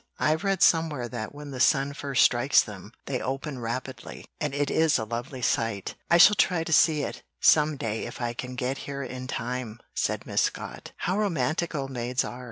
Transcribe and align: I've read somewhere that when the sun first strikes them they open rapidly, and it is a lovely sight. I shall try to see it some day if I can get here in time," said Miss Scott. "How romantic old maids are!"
I've 0.17 0.43
read 0.43 0.63
somewhere 0.63 1.07
that 1.09 1.31
when 1.31 1.51
the 1.51 1.59
sun 1.59 1.93
first 1.93 2.23
strikes 2.23 2.63
them 2.63 2.91
they 3.05 3.21
open 3.21 3.59
rapidly, 3.59 4.25
and 4.39 4.51
it 4.51 4.71
is 4.71 4.97
a 4.97 5.05
lovely 5.05 5.43
sight. 5.43 5.93
I 6.09 6.17
shall 6.17 6.33
try 6.33 6.63
to 6.63 6.73
see 6.73 7.03
it 7.03 7.21
some 7.39 7.77
day 7.77 8.07
if 8.07 8.19
I 8.19 8.33
can 8.33 8.55
get 8.55 8.79
here 8.89 9.03
in 9.03 9.27
time," 9.27 9.79
said 9.93 10.25
Miss 10.25 10.41
Scott. 10.41 10.91
"How 10.97 11.19
romantic 11.19 11.75
old 11.75 11.91
maids 11.91 12.23
are!" 12.23 12.39